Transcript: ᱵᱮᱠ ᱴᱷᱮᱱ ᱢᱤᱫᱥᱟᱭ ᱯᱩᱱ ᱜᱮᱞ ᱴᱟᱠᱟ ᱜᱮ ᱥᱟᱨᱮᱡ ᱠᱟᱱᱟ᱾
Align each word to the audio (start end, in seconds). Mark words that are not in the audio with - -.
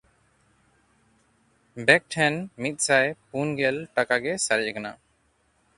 ᱵᱮᱠ 1.89 2.03
ᱴᱷᱮᱱ 2.15 2.33
ᱢᱤᱫᱥᱟᱭ 2.63 3.05
ᱯᱩᱱ 3.29 3.47
ᱜᱮᱞ 3.59 3.77
ᱴᱟᱠᱟ 3.95 4.17
ᱜᱮ 4.25 4.33
ᱥᱟᱨᱮᱡ 4.45 4.69
ᱠᱟᱱᱟ᱾ 4.75 4.91